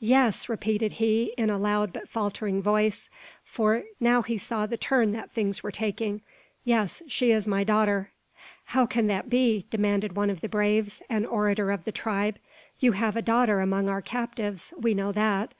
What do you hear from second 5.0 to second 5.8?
that things were